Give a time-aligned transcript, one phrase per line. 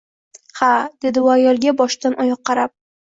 [0.61, 0.69] Ha,
[1.05, 2.75] dedi u ayolga boshdan-oyoq qarab